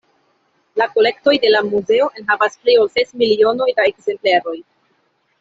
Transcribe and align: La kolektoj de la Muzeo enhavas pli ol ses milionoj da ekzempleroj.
La 0.81 0.85
kolektoj 0.93 1.33
de 1.43 1.51
la 1.51 1.61
Muzeo 1.67 2.07
enhavas 2.21 2.57
pli 2.63 2.77
ol 2.85 2.89
ses 2.95 3.13
milionoj 3.23 3.69
da 3.83 3.87
ekzempleroj. 3.93 4.57